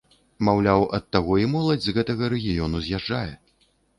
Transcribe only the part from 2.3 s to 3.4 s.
рэгіёну з'язджае.